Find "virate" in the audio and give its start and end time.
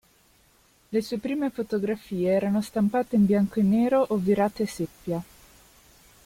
4.15-4.65